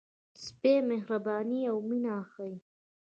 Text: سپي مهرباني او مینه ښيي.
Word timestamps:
سپي 0.45 0.73
مهرباني 0.89 1.59
او 1.71 1.77
مینه 1.87 2.15
ښيي. 2.31 2.55